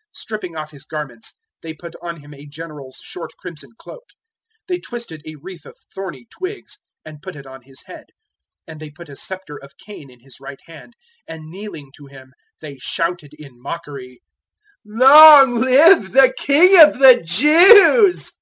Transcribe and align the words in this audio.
027:028 0.00 0.06
Stripping 0.16 0.56
off 0.56 0.70
His 0.70 0.84
garments, 0.84 1.34
they 1.60 1.74
put 1.74 1.94
on 2.00 2.20
Him 2.22 2.32
a 2.32 2.46
general's 2.46 3.00
short 3.04 3.32
crimson 3.38 3.72
cloak. 3.76 4.04
027:029 4.66 4.66
They 4.68 4.78
twisted 4.80 5.22
a 5.26 5.34
wreath 5.36 5.66
of 5.66 5.76
thorny 5.94 6.26
twigs 6.30 6.78
and 7.04 7.20
put 7.20 7.36
it 7.36 7.46
on 7.46 7.60
His 7.60 7.82
head, 7.84 8.06
and 8.66 8.80
they 8.80 8.88
put 8.88 9.10
a 9.10 9.16
sceptre 9.16 9.58
of 9.58 9.76
cane 9.76 10.10
in 10.10 10.20
His 10.20 10.40
right 10.40 10.60
hand, 10.64 10.94
and 11.28 11.50
kneeling 11.50 11.90
to 11.98 12.06
Him 12.06 12.32
they 12.62 12.78
shouted 12.78 13.32
in 13.34 13.60
mockery, 13.60 14.22
"Long 14.86 15.60
live 15.60 16.12
the 16.12 16.32
King 16.38 16.80
of 16.80 16.98
the 16.98 17.22
Jews!" 17.22 18.32